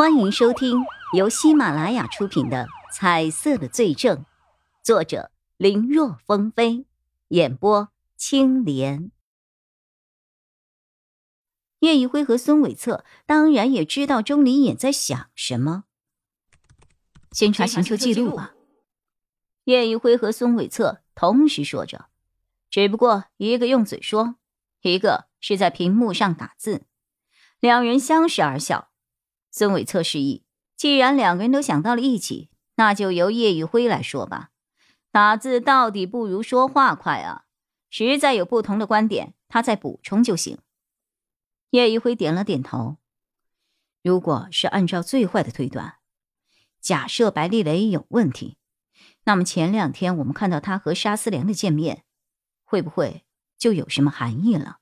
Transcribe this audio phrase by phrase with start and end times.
[0.00, 4.16] 欢迎收听由喜马拉雅出品的《彩色的罪证》，
[4.82, 6.86] 作者林若风飞，
[7.28, 9.12] 演播青莲。
[11.80, 15.84] 叶一辉和孙伟策当然也知道钟离眼在想什么，
[17.32, 18.54] 先查行车记录吧。
[19.64, 22.06] 叶一辉和孙伟策同时说着，
[22.70, 24.36] 只不过一个用嘴说，
[24.80, 26.86] 一个是在屏幕上打字，
[27.60, 28.89] 两人相视而笑。
[29.50, 30.44] 孙伟策示意，
[30.76, 34.50] 既然两个人都想到了一起，那就由叶宇辉来说吧。
[35.10, 37.44] 打字到底不如说话快啊！
[37.90, 40.58] 实在有不同的观点，他再补充就行。
[41.70, 42.98] 叶宇辉点了点头。
[44.02, 45.96] 如果是按照最坏的推断，
[46.80, 48.56] 假设白丽蕾有问题，
[49.24, 52.04] 那么前两天我们看到他和沙思良的见面，
[52.64, 53.24] 会不会
[53.58, 54.78] 就有什么含义了？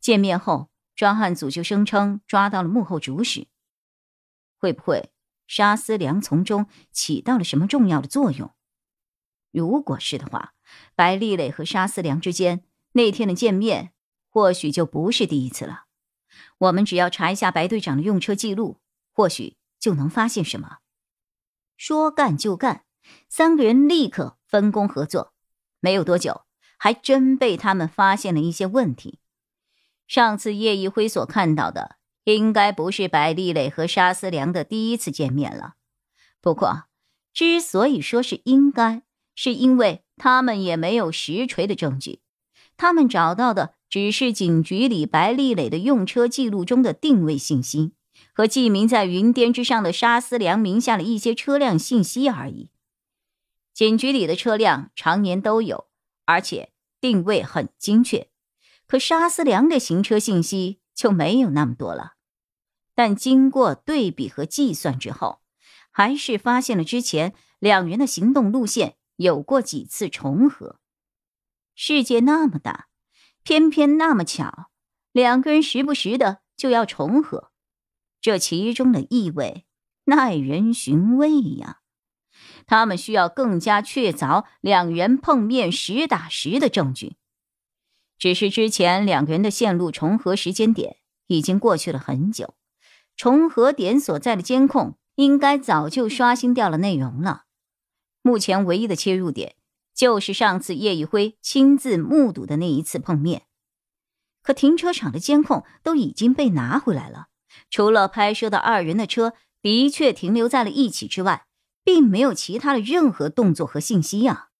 [0.00, 3.46] 见面后，专案组就声称抓到了幕后主使。
[4.66, 5.12] 会不会
[5.46, 8.52] 沙思良从中起到了什么重要的作用？
[9.52, 10.54] 如果是的话，
[10.96, 13.92] 白丽蕾和沙思良之间那天的见面，
[14.28, 15.84] 或许就不是第一次了。
[16.58, 18.80] 我们只要查一下白队长的用车记录，
[19.12, 20.78] 或许就能发现什么。
[21.76, 22.84] 说干就干，
[23.28, 25.32] 三个人立刻分工合作。
[25.78, 26.42] 没有多久，
[26.76, 29.20] 还真被他们发现了一些问题。
[30.08, 31.98] 上次叶一辉所看到的。
[32.34, 35.74] 应该不是白丽蕾和沙思良的第一次见面了。
[36.40, 36.84] 不过，
[37.32, 39.02] 之所以说是应该，
[39.34, 42.20] 是因为他们也没有实锤的证据。
[42.76, 47.92] 他们找到的只是警局里白丽蕾的用车记录中的定位信息
[48.34, 52.70] 和记名在云巅之上的沙思良名下的一些车辆信息而已。
[53.72, 55.86] 警局里的车辆常年都有，
[56.24, 58.28] 而且定位很精确。
[58.86, 62.15] 可沙思良的行车信息就没有那么多了。
[62.96, 65.42] 但经过对比和计算之后，
[65.90, 70.80] 还是发现了之前两人的行动路线有过几次重合。
[71.74, 72.88] 世界那么大，
[73.42, 74.70] 偏偏那么巧，
[75.12, 77.52] 两个人时不时的就要重合，
[78.20, 79.66] 这其中的意味
[80.06, 81.80] 耐人寻味呀！
[82.66, 87.16] 他们需要更加确凿两人碰面实打实的证据。
[88.16, 92.54] 只是之前两个人的线路重合时间点已经过去了很久。
[93.16, 97.44] 重合点所在的监控应该早就刷新掉了内容了。
[98.22, 99.56] 目前唯一的切入点
[99.94, 103.42] 就是上次叶宇辉亲自目睹的那一次碰面。
[104.42, 107.26] 可停车场的监控都已经被拿回来了，
[107.70, 111.46] 除了拍摄到二人的车的确停留在了一起之外，
[111.82, 114.50] 并没有其他的任何动作和信息啊。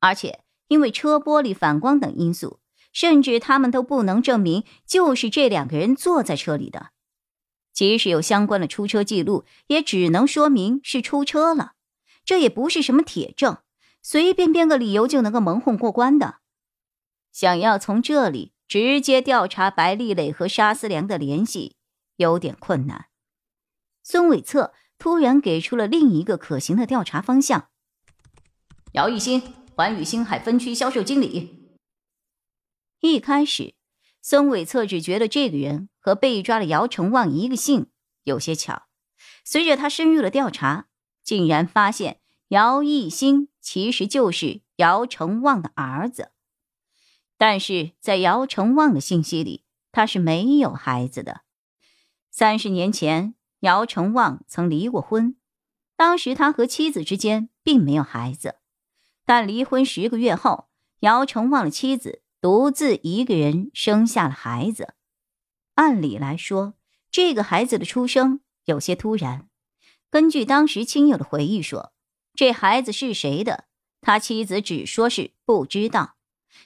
[0.00, 2.60] 而且因为车玻璃反光等因素，
[2.92, 6.90] 甚至他们都不能证明就是这两个人坐在车里的。
[7.74, 11.72] 即使有相关的出车记录，也只能说明是出车了，
[12.24, 13.58] 这也不是什么铁证，
[14.00, 16.36] 随便编个理由就能够蒙混过关的。
[17.32, 21.74] 想要从这里直接调查白丽蕾和沙思良的联系，
[22.16, 23.06] 有点困难。
[24.04, 27.70] 孙伟策突然给出了另一个可行的调查方向：
[28.92, 29.42] 姚艺兴，
[29.74, 31.76] 环宇星海分区销售经理。
[33.00, 33.74] 一开始。
[34.26, 37.88] 孙伟策只觉得这个人和被抓的姚成旺一个姓，
[38.22, 38.84] 有些巧。
[39.44, 40.86] 随着他深入了调查，
[41.22, 46.30] 竟然发现姚艺兴其实就是姚成旺的儿子。
[47.36, 51.42] 但是在姚成旺的信息里，他是没有孩子的。
[52.30, 55.36] 三十年前，姚成旺曾离过婚，
[55.98, 58.56] 当时他和妻子之间并没有孩子。
[59.26, 60.70] 但离婚十个月后，
[61.00, 62.22] 姚成旺的妻子。
[62.44, 64.92] 独自一个人生下了孩子，
[65.76, 66.74] 按理来说，
[67.10, 69.48] 这个孩子的出生有些突然。
[70.10, 71.94] 根据当时亲友的回忆说，
[72.34, 73.64] 这孩子是谁的，
[74.02, 76.16] 他妻子只说是不知道，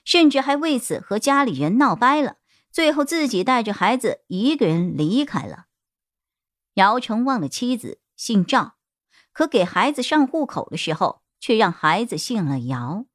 [0.05, 2.39] 甚至还为此和家里人闹掰了，
[2.73, 5.67] 最后自己带着孩子一个人离开了。
[6.75, 8.75] 姚成旺的妻子姓赵，
[9.33, 13.07] 可给孩子上户口的时候，却让孩子姓了姚。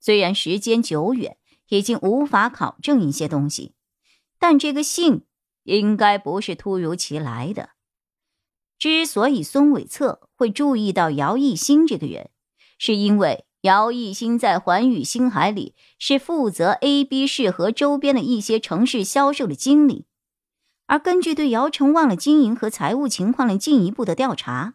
[0.00, 1.38] 虽然时间久远。
[1.68, 3.74] 已经无法考证一些东西，
[4.38, 5.24] 但这个信
[5.64, 7.70] 应该不是突如其来的。
[8.78, 12.30] 之所以孙伟策会注意到姚艺兴这个人，
[12.78, 20.04] 是因为姚艺兴在环宇星海里是负责 A、B 市和周边的一些城市销售的经理，
[20.86, 24.74] 而根据对姚成旺的经营和财务情况的进一步的调查，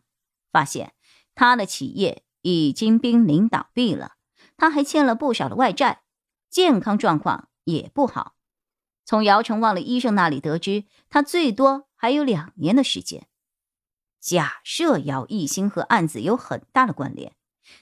[0.52, 0.94] 发现
[1.36, 4.14] 他的企业已经濒临倒闭了，
[4.58, 6.02] 他还欠了不少的外债。
[6.52, 8.36] 健康状况也不好，
[9.06, 13.28] 从姚成旺的医生那里得知，他最多还有两年的时间。
[14.20, 17.36] 假设姚艺兴和案子有很大的关联，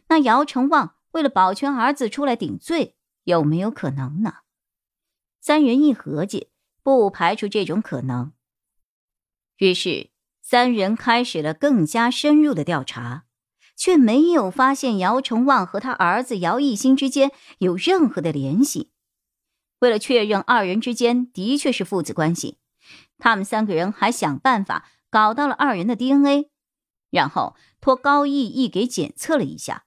[0.07, 4.35] 那姚成旺为了保全儿子出来顶罪，有没有可能呢？
[5.41, 6.49] 三人一合计，
[6.83, 8.31] 不排除这种可能。
[9.57, 10.11] 于是，
[10.41, 13.25] 三人开始了更加深入的调查，
[13.79, 18.91] 却没有发现姚成旺和他儿子姚一兴之间有任何的联系。
[19.79, 22.57] 为了确认二人之间的确是父子关系，
[23.17, 26.49] 他们三个人还想办法搞到了二人的 DNA，
[27.09, 29.85] 然后托高毅毅给检测了一下。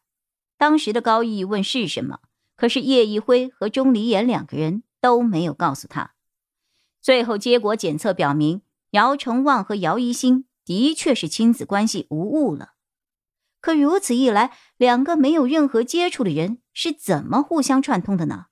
[0.57, 2.21] 当时的高毅问是什么，
[2.57, 6.15] 可是叶一辉和钟离言两个人都没有告诉他。
[7.03, 8.63] 最后结果检测表明。
[8.93, 12.72] 姚成旺和姚一新的确是亲子关系无误了，
[13.63, 18.49] 可如此一来，两个没有任何接触的人是怎么互相串通的呢？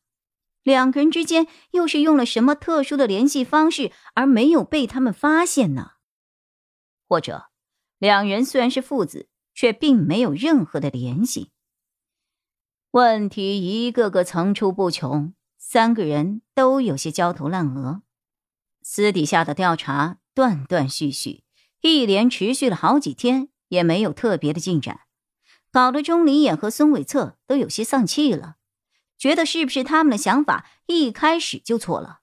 [0.62, 5.90] 两个人之间又是用了什么特殊的联系方式而没有被他们发现呢？
[7.06, 7.50] 或者，
[7.98, 11.50] 两人虽然是父子，却并没有任何的联系？
[12.92, 18.02] 问题一个个层出不穷，三个人都有些焦头烂额。
[18.80, 20.16] 私底下的调查。
[20.32, 21.42] 断断续续，
[21.82, 25.00] 一连持续了好几天，也没有特别的进展，
[25.72, 28.58] 搞得钟离眼和孙伟策都有些丧气了，
[29.18, 32.20] 觉得是不是他们的想法一开始就错了？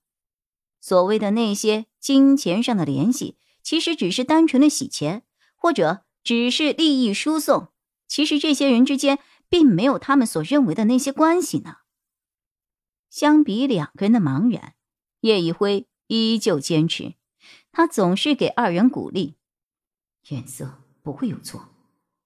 [0.80, 5.24] 所谓的那些金钱上的联系，其实只是单纯的洗钱，
[5.56, 7.70] 或者只是利益输送。
[8.08, 11.78] 其实这些人之间并没有他们所认为的那些关系呢。
[13.10, 14.76] 相比两个人的茫然，
[15.22, 17.16] 叶一辉依旧坚持。
[17.72, 19.36] 他总是给二人鼓励，
[20.30, 21.70] 颜色不会有错，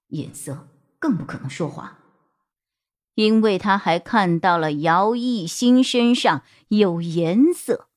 [0.07, 0.67] 颜色
[0.97, 1.97] 更不可能说谎，
[3.13, 7.89] 因为他还看到了姚艺新身上有颜色，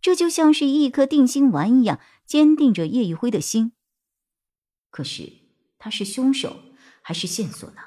[0.00, 3.72] 这就像是一颗定心丸一样，坚定着叶一辉的心。
[4.88, 5.34] 可是
[5.78, 6.56] 他是凶手
[7.02, 7.82] 还是线索呢？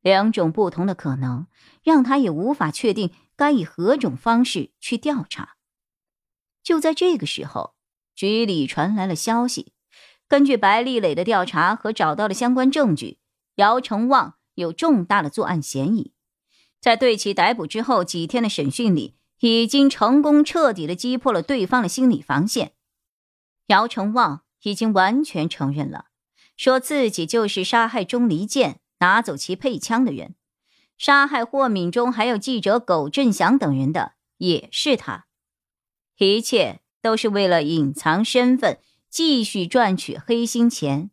[0.00, 1.46] 两种不同的可能，
[1.82, 5.58] 让他也无法确定该以何种方式去调查。
[6.62, 7.74] 就在这个时候，
[8.14, 9.74] 局里传来了消息。
[10.28, 13.18] 根据白丽磊的调查和找到的相关证据，
[13.56, 16.12] 姚成旺有重大的作案嫌疑。
[16.80, 22.72] 在对其逮捕之后几天的审讯里，已经成功彻底的击破了对方的心理防线。
[23.66, 26.06] 姚成旺已经完全承认了，
[26.56, 30.34] 说自己就是杀害钟离剑、拿走其配枪的人，
[30.96, 35.26] 杀害霍敏忠还有记者苟振祥等人的也是他。
[36.18, 38.78] 一切都是为了隐藏身份，
[39.16, 41.10] 继续赚取黑心钱。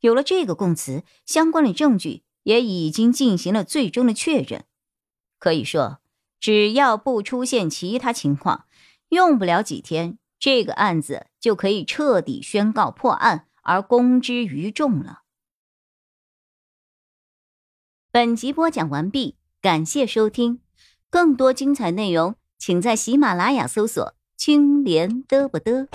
[0.00, 4.64] 有了这个供词，相关的证据也已经进行了最终的确认。
[5.38, 6.00] 可以说，
[6.40, 8.64] 只要不出现其他情况，
[9.10, 15.20] 用不了几天，这个案子就可以彻底宣告破案而公之于众了。
[18.10, 20.60] 本集播讲完毕，感谢收听，
[21.08, 22.34] 更多精彩内容。
[22.58, 25.86] 请在喜马拉雅搜索“青莲嘚不嘚”。